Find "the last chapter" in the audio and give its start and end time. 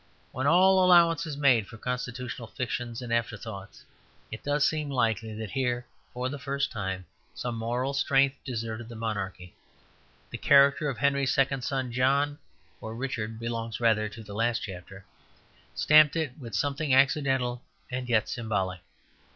14.23-15.05